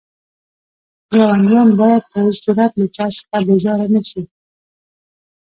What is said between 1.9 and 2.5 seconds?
په هيڅ